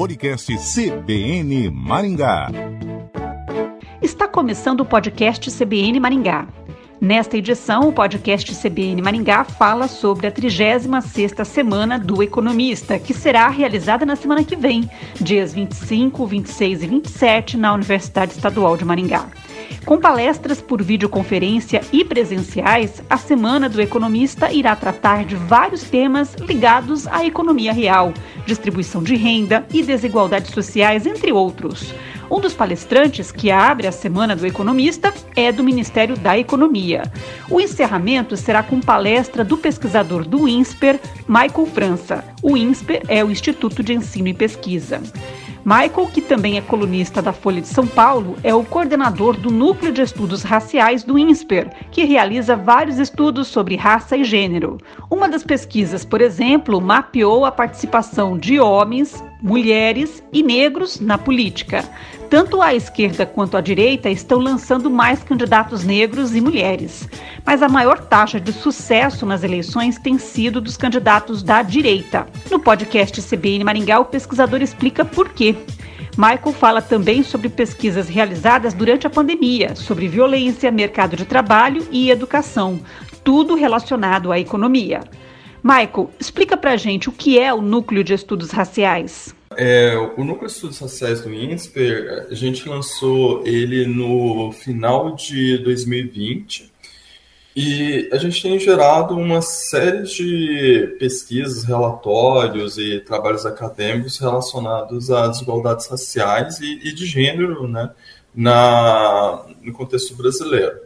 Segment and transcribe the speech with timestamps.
[0.00, 2.48] Podcast CBN Maringá.
[4.00, 6.48] Está começando o podcast CBN Maringá.
[6.98, 13.50] Nesta edição, o podcast CBN Maringá fala sobre a 36ª Semana do Economista, que será
[13.50, 14.88] realizada na semana que vem,
[15.20, 19.26] dias 25, 26 e 27, na Universidade Estadual de Maringá.
[19.90, 26.32] Com palestras por videoconferência e presenciais, a Semana do Economista irá tratar de vários temas
[26.34, 28.14] ligados à economia real,
[28.46, 31.92] distribuição de renda e desigualdades sociais, entre outros.
[32.30, 37.02] Um dos palestrantes que abre a Semana do Economista é do Ministério da Economia.
[37.50, 42.24] O encerramento será com palestra do pesquisador do INSPER, Michael França.
[42.40, 45.02] O INSPER é o Instituto de Ensino e Pesquisa.
[45.64, 49.92] Michael, que também é colunista da Folha de São Paulo, é o coordenador do Núcleo
[49.92, 54.78] de Estudos Raciais do INSPER, que realiza vários estudos sobre raça e gênero.
[55.10, 61.84] Uma das pesquisas, por exemplo, mapeou a participação de homens, mulheres e negros na política.
[62.28, 67.08] Tanto a esquerda quanto a direita estão lançando mais candidatos negros e mulheres.
[67.44, 72.26] Mas a maior taxa de sucesso nas eleições tem sido dos candidatos da direita.
[72.50, 75.56] No podcast CBN Maringá, o pesquisador explica por quê.
[76.16, 82.10] Michael fala também sobre pesquisas realizadas durante a pandemia, sobre violência, mercado de trabalho e
[82.10, 82.80] educação,
[83.24, 85.00] tudo relacionado à economia.
[85.62, 89.34] Michael, explica pra gente o que é o Núcleo de Estudos Raciais.
[89.56, 95.58] É, o Núcleo de Estudos Raciais do INSPER, a gente lançou ele no final de
[95.58, 96.70] 2020
[97.54, 105.26] e a gente tem gerado uma série de pesquisas, relatórios e trabalhos acadêmicos relacionados a
[105.26, 107.90] desigualdades raciais e, e de gênero né,
[108.34, 110.78] na, no contexto brasileiro.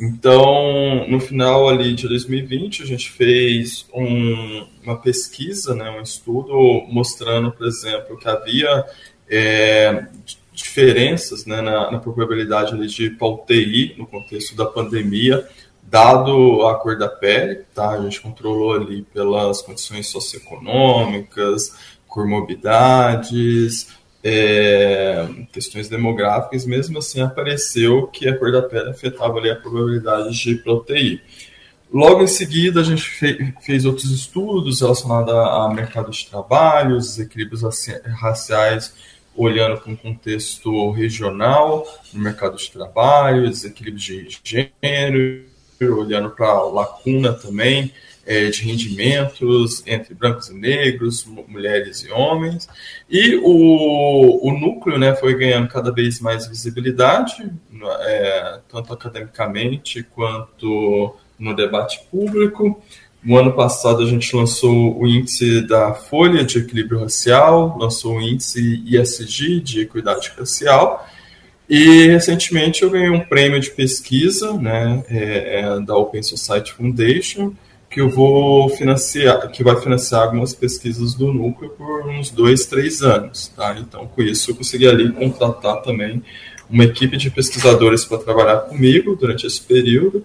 [0.00, 6.52] Então, no final ali de 2020, a gente fez um, uma pesquisa, né, um estudo
[6.88, 8.84] mostrando, por exemplo, que havia
[9.28, 10.06] é,
[10.52, 15.46] diferenças né, na, na, probabilidade ali de UTI no contexto da pandemia,
[15.82, 17.90] dado a cor da pele, tá?
[17.90, 23.88] A gente controlou ali pelas condições socioeconômicas, comorbidades,
[24.22, 30.36] é, questões demográficas, mesmo assim apareceu que a cor da pele afetava ali a probabilidade
[30.36, 31.22] de proteir.
[31.92, 37.18] Logo em seguida, a gente fe fez outros estudos relacionados a mercado de trabalho, os
[37.18, 37.62] equilíbrios
[38.20, 38.92] raciais,
[39.34, 45.44] olhando para um contexto regional no mercado de trabalho, desequilíbrio de gênero,
[45.80, 47.92] olhando para lacuna também,
[48.28, 52.68] é, de rendimentos entre brancos e negros, mulheres e homens.
[53.08, 57.50] E o, o núcleo né, foi ganhando cada vez mais visibilidade,
[58.00, 62.82] é, tanto academicamente quanto no debate público.
[63.24, 68.20] No ano passado, a gente lançou o índice da Folha de Equilíbrio Racial, lançou o
[68.20, 71.08] índice ISG de Equidade Racial.
[71.66, 77.54] E recentemente eu ganhei um prêmio de pesquisa né, é, é da Open Society Foundation,
[77.98, 83.02] que eu vou financiar, que vai financiar algumas pesquisas do núcleo por uns dois, três
[83.02, 83.76] anos, tá?
[83.76, 86.22] Então, com isso, eu consegui ali contratar também
[86.70, 90.24] uma equipe de pesquisadores para trabalhar comigo durante esse período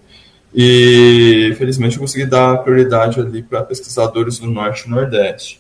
[0.53, 5.59] e, felizmente, eu consegui dar prioridade ali para pesquisadores do Norte e Nordeste.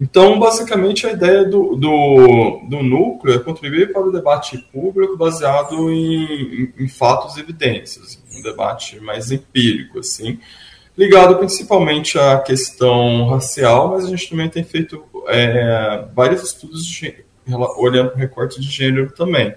[0.00, 5.90] Então, basicamente, a ideia do, do, do núcleo é contribuir para o debate público baseado
[5.90, 10.38] em, em, em fatos e evidências, um debate mais empírico, assim,
[11.00, 17.24] ligado principalmente à questão racial, mas a gente também tem feito é, vários estudos de,
[17.78, 19.54] olhando para o recorte de gênero também.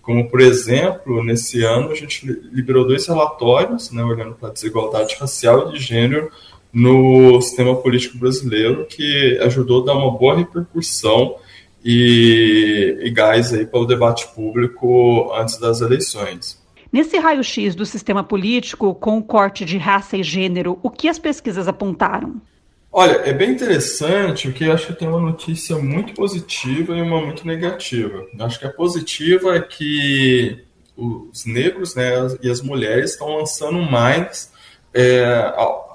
[0.00, 5.16] Como, por exemplo, nesse ano a gente liberou dois relatórios, né, olhando para a desigualdade
[5.20, 6.30] racial e de gênero
[6.72, 11.36] no sistema político brasileiro, que ajudou a dar uma boa repercussão
[11.84, 16.58] e, e gás aí para o debate público antes das eleições.
[16.96, 21.18] Nesse raio-x do sistema político, com o corte de raça e gênero, o que as
[21.18, 22.40] pesquisas apontaram?
[22.90, 27.46] Olha, é bem interessante, porque acho que tem uma notícia muito positiva e uma muito
[27.46, 28.24] negativa.
[28.40, 30.64] Acho que a positiva é que
[30.96, 32.12] os negros né,
[32.42, 34.50] e as mulheres estão lançando mais
[34.94, 35.52] é,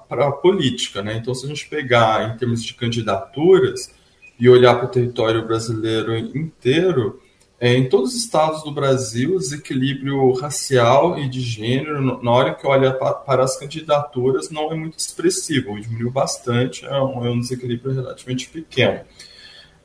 [0.07, 1.01] para a política.
[1.01, 1.15] Né?
[1.15, 3.91] Então, se a gente pegar em termos de candidaturas
[4.39, 7.19] e olhar para o território brasileiro inteiro,
[7.61, 12.65] em todos os estados do Brasil, o desequilíbrio racial e de gênero, na hora que
[12.65, 17.93] olha para as candidaturas, não é muito expressivo, diminuiu bastante, é um, é um desequilíbrio
[17.93, 19.01] relativamente pequeno.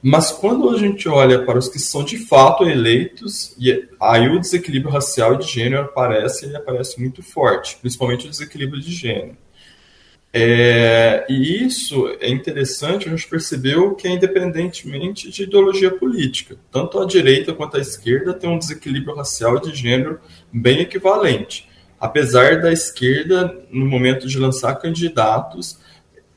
[0.03, 3.55] Mas quando a gente olha para os que são de fato eleitos,
[4.01, 8.81] aí o desequilíbrio racial e de gênero aparece, ele aparece muito forte, principalmente o desequilíbrio
[8.81, 9.37] de gênero.
[10.39, 16.59] É, e isso é interessante, a gente percebeu que é independentemente de ideologia política.
[16.71, 20.21] Tanto a direita quanto a esquerda tem um desequilíbrio racial e de gênero
[20.53, 21.67] bem equivalente.
[21.99, 25.79] Apesar da esquerda, no momento de lançar candidatos,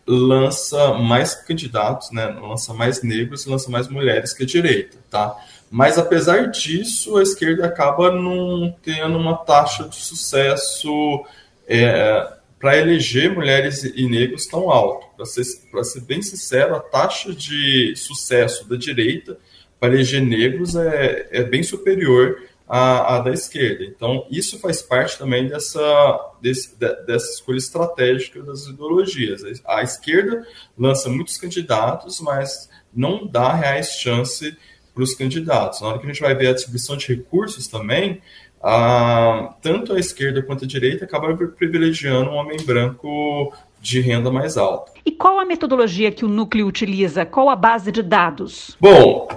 [0.07, 2.27] lança mais candidatos, né?
[2.41, 4.97] lança mais negros e lança mais mulheres que a direita.
[5.11, 5.35] Tá?
[5.69, 11.25] Mas apesar disso, a esquerda acaba não tendo uma taxa de sucesso.
[11.67, 15.07] É, para eleger mulheres e negros tão alto.
[15.15, 19.37] Para ser, ser bem sincero, a taxa de sucesso da direita
[19.79, 23.85] para eleger negros é, é bem superior à, à, da esquerda.
[23.85, 29.41] Então, isso faz parte também dessa, desse, dessa escolha estratégica das ideologias.
[29.65, 30.45] A esquerda
[30.77, 34.55] lança muitos candidatos, mas não dá reais chance
[34.93, 35.79] para os candidatos.
[35.79, 38.21] Na hora que a gente vai ver a distribuição de recursos também,
[38.61, 44.57] a, tanto a esquerda quanto a direita acabam privilegiando um homem branco de renda mais
[44.57, 44.91] alta.
[45.05, 47.25] E qual a metodologia que o núcleo utiliza?
[47.25, 48.75] Qual a base de dados?
[48.79, 49.27] Bom,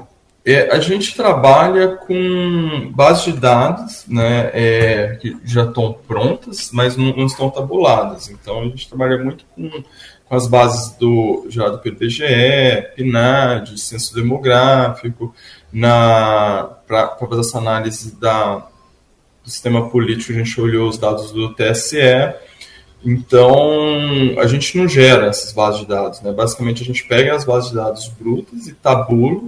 [0.45, 6.97] é, a gente trabalha com bases de dados né, é, que já estão prontas, mas
[6.97, 8.29] não, não, estão tabuladas.
[8.29, 9.71] Então, a gente trabalha muito com,
[10.25, 15.33] com as bases do, já do PDGE, PNAD, Censo Demográfico,
[15.73, 18.67] para fazer essa análise da,
[19.45, 21.99] do sistema político, a gente olhou os dados do TSE.
[23.05, 26.21] Então, a gente não gera essas bases de dados.
[26.21, 26.33] Né?
[26.33, 29.43] Basicamente, a gente pega as bases de dados brutas e tabula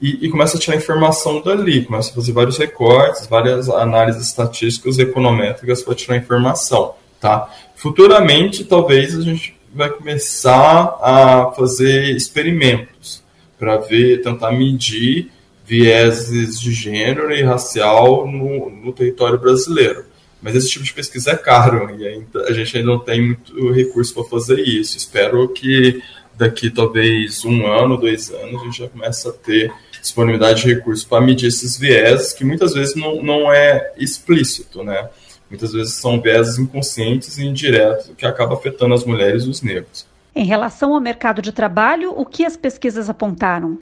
[0.00, 4.98] e, e, começa a tirar informação dali, começa a fazer vários recortes, várias análises estatísticas
[4.98, 6.94] e econométricas para tirar informação.
[7.20, 7.48] Tá?
[7.76, 13.22] Futuramente, talvez a gente vai começar a fazer experimentos
[13.58, 15.30] para ver, tentar medir
[15.70, 20.04] vieses de gênero e racial no, no território brasileiro.
[20.42, 23.70] Mas esse tipo de pesquisa é caro e ainda, a gente ainda não tem muito
[23.70, 24.96] recurso para fazer isso.
[24.96, 26.02] Espero que
[26.34, 31.04] daqui talvez um ano, dois anos, a gente já comece a ter disponibilidade de recursos
[31.04, 35.08] para medir esses vieses, que muitas vezes não, não é explícito, né?
[35.48, 40.04] Muitas vezes são vieses inconscientes e indiretos que acabam afetando as mulheres e os negros.
[40.34, 43.78] Em relação ao mercado de trabalho, o que as pesquisas apontaram?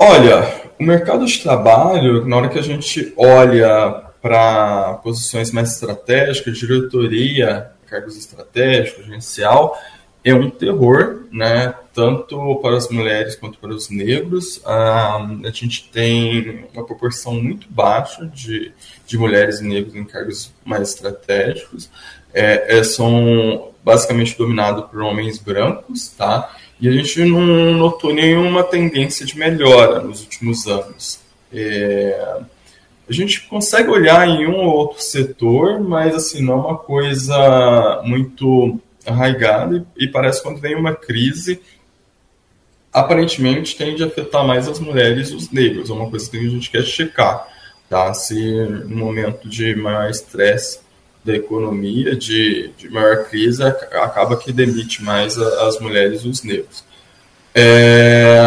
[0.00, 6.56] Olha, o mercado de trabalho, na hora que a gente olha para posições mais estratégicas,
[6.56, 9.76] diretoria, cargos estratégicos, gerencial,
[10.22, 11.74] é um terror, né?
[11.92, 14.60] Tanto para as mulheres quanto para os negros.
[14.64, 18.72] Ah, a gente tem uma proporção muito baixa de,
[19.04, 21.90] de mulheres e negros em cargos mais estratégicos.
[22.32, 26.54] É, é, são basicamente dominados por homens brancos, tá?
[26.80, 31.20] E a gente não notou nenhuma tendência de melhora nos últimos anos.
[31.52, 32.40] É,
[33.08, 38.02] a gente consegue olhar em um ou outro setor, mas assim, não é uma coisa
[38.04, 41.60] muito arraigada e, e parece que quando vem uma crise,
[42.92, 45.90] aparentemente tende a afetar mais as mulheres e os negros.
[45.90, 47.48] É uma coisa que a gente quer checar,
[47.88, 48.12] tá?
[48.14, 48.38] Se
[48.86, 50.80] no momento de maior estresse
[51.24, 56.84] da economia, de, de maior crise, acaba que demite mais as mulheres e os negros.
[57.54, 58.38] É,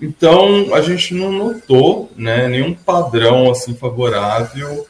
[0.00, 4.86] então, a gente não notou né, nenhum padrão assim favorável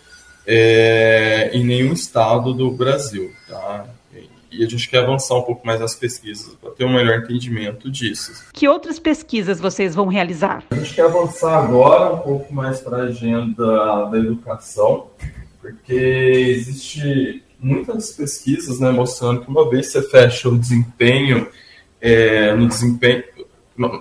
[0.47, 3.31] é, em nenhum estado do Brasil.
[3.49, 3.87] Tá?
[4.51, 7.91] E a gente quer avançar um pouco mais nas pesquisas para ter um melhor entendimento
[7.91, 8.33] disso.
[8.53, 10.63] Que outras pesquisas vocês vão realizar?
[10.71, 15.07] A gente quer avançar agora um pouco mais para a agenda da educação
[15.63, 21.47] porque existe muitas pesquisas né, mostrando que uma vez você fecha o desempenho
[22.01, 23.23] é, no desempenho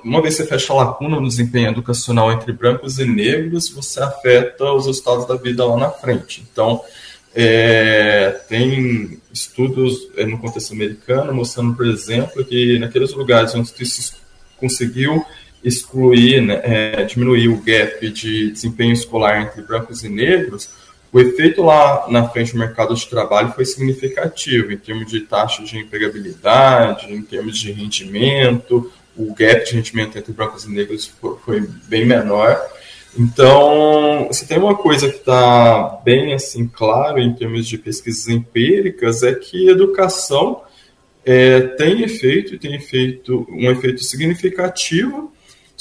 [0.04, 4.66] uma vez você fecha a lacuna no desempenho educacional entre brancos e negros, você afeta
[4.74, 6.46] os resultados da vida lá na frente.
[6.52, 6.82] Então,
[7.34, 14.14] é, tem estudos é, no contexto americano mostrando, por exemplo, que naqueles lugares onde se
[14.58, 15.26] conseguiu
[15.64, 20.70] excluir, né, é, diminuir o gap de desempenho escolar entre brancos e negros,
[21.14, 25.64] o efeito lá na frente do mercado de trabalho foi significativo em termos de taxa
[25.64, 31.14] de empregabilidade, em termos de rendimento, o gap de rendimento entre brancos e negros
[31.44, 32.58] foi bem menor.
[33.18, 39.22] Então, se tem uma coisa que está bem assim claro em termos de pesquisas empíricas
[39.22, 40.62] é que educação
[41.26, 45.31] é, tem efeito tem efeito um efeito significativo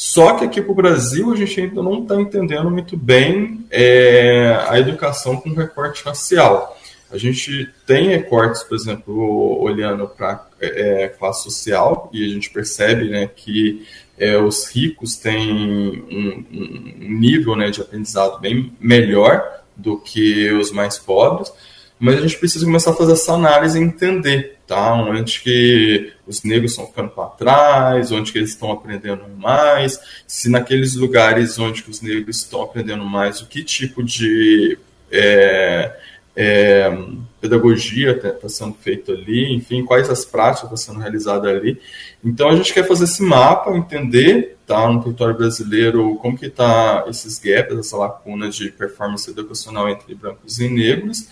[0.02, 4.59] só que aqui para o Brasil a gente ainda não está entendendo muito bem é,
[4.66, 6.75] a educação com recorte racial.
[7.12, 12.49] A gente tem recortes, por exemplo, olhando para é, é, classe social, e a gente
[12.49, 19.61] percebe né, que é, os ricos têm um, um nível né, de aprendizado bem melhor
[19.76, 21.52] do que os mais pobres.
[22.00, 24.95] Mas a gente precisa começar a fazer essa análise e entender, tá?
[24.95, 30.49] Onde que os negros estão ficando para trás, onde que eles estão aprendendo mais, se
[30.49, 34.78] naqueles lugares onde que os negros estão aprendendo mais, o que tipo de
[35.12, 35.95] é,
[36.35, 36.90] é,
[37.38, 41.78] pedagogia está tá sendo feita ali, enfim, quais as práticas estão sendo realizadas ali.
[42.25, 47.04] Então a gente quer fazer esse mapa, entender, tá, no território brasileiro, como que está
[47.09, 51.28] esses gaps, essa lacuna de performance educacional entre brancos e negros,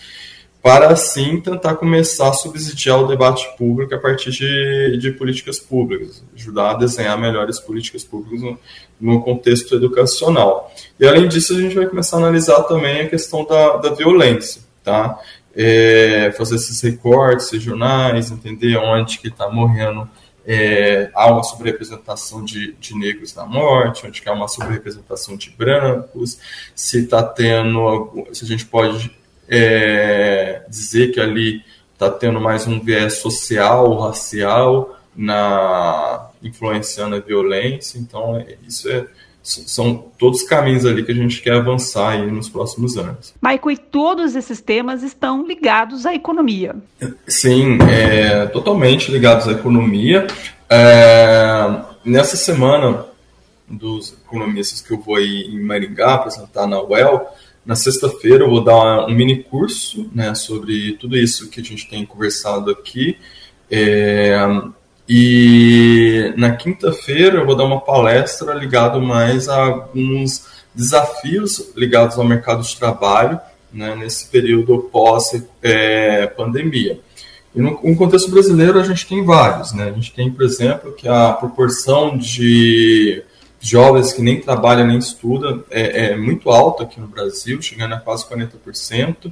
[0.61, 6.23] para assim tentar começar a subsidiar o debate público a partir de, de políticas públicas,
[6.35, 8.59] ajudar a desenhar melhores políticas públicas no,
[8.99, 10.71] no, contexto educacional.
[10.99, 14.61] E além disso, a gente vai começar a analisar também a questão da, da violência,
[14.83, 15.17] tá?
[15.55, 20.07] É, fazer esses recortes regionais, entender onde que está morrendo
[20.45, 26.39] é, há uma subrepresentação de, de negros na morte, onde há uma subrepresentação de brancos,
[26.73, 29.18] se está tendo, se a gente pode
[29.49, 31.63] é, dizer que ali
[31.93, 37.97] está tendo mais um viés social, racial, na influenciando a violência.
[37.97, 39.05] Então, é, isso é,
[39.43, 43.33] são todos os caminhos ali que a gente quer avançar aí nos próximos anos.
[43.41, 46.75] Michael, e todos esses temas estão ligados à economia?
[47.27, 50.27] Sim, é, totalmente ligados à economia.
[50.69, 53.05] É, nessa semana
[53.67, 57.27] dos economistas que eu vou aí em Maringá apresentar na UEL,
[57.69, 61.87] na sexta-feira eu vou dar um mini curso né, sobre tudo isso que a gente
[61.87, 63.15] tem conversado aqui.
[63.69, 64.35] É,
[65.07, 72.25] e na quinta-feira eu vou dar uma palestra ligada mais a alguns desafios ligados ao
[72.25, 73.39] mercado de trabalho
[73.71, 76.93] né, nesse período pós-pandemia.
[76.93, 76.97] É,
[77.53, 79.73] e no, no, contexto brasileiro a gente tem vários.
[79.73, 79.89] Né?
[79.89, 83.21] A gente tem, por exemplo, que a proporção de
[83.59, 87.99] jovens que nem trabalham nem estudam é, é muito alta aqui no Brasil, chegando a
[87.99, 89.31] quase 40%.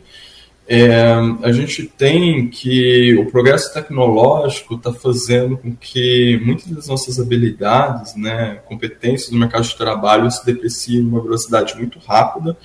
[0.69, 7.17] É, a gente tem que o progresso tecnológico está fazendo com que muitas das nossas
[7.21, 12.57] habilidades, né, competências no mercado de trabalho se depreciem uma velocidade muito rápida.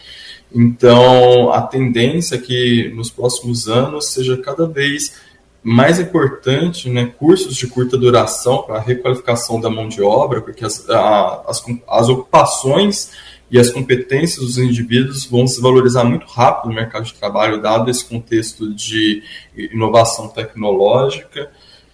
[0.52, 5.14] Então, a tendência é que nos próximos anos seja cada vez
[5.62, 10.88] mais importante, né, cursos de curta duração para requalificação da mão de obra, porque as,
[10.90, 13.12] a, as, as ocupações
[13.48, 17.90] e as competências dos indivíduos vão se valorizar muito rápido no mercado de trabalho, dado
[17.90, 19.22] esse contexto de
[19.54, 21.50] inovação tecnológica.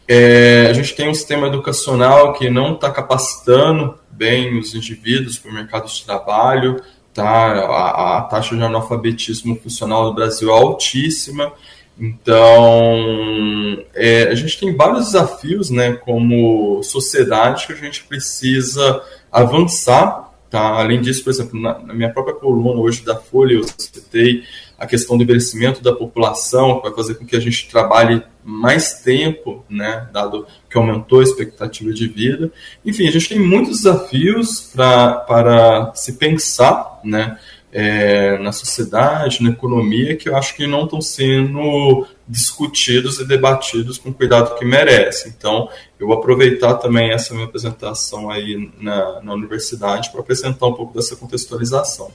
[0.06, 5.50] É, a gente tem um sistema educacional que não está capacitando bem os indivíduos para
[5.50, 6.80] o mercado de trabalho,
[7.12, 7.26] tá?
[7.26, 11.52] a, a taxa de analfabetismo funcional do Brasil é altíssima,
[12.00, 19.02] então, é, a gente tem vários desafios, né, como sociedade, que a gente precisa
[19.32, 20.60] avançar, tá?
[20.60, 24.44] Além disso, por exemplo, na, na minha própria coluna hoje da Folha, eu citei
[24.78, 29.02] a questão do envelhecimento da população, que vai fazer com que a gente trabalhe mais
[29.02, 32.52] tempo, né, dado que aumentou a expectativa de vida.
[32.84, 37.36] Enfim, a gente tem muitos desafios pra, para se pensar, né,
[37.72, 43.98] é, na sociedade, na economia, que eu acho que não estão sendo discutidos e debatidos
[43.98, 45.28] com o cuidado que merece.
[45.36, 50.72] Então, eu vou aproveitar também essa minha apresentação aí na, na universidade para apresentar um
[50.72, 52.10] pouco dessa contextualização.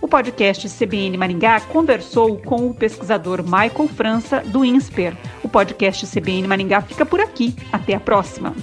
[0.00, 5.16] O podcast CBN Maringá conversou com o pesquisador Michael França, do INSPER.
[5.42, 7.56] O podcast CBN Maringá fica por aqui.
[7.72, 8.54] Até a próxima.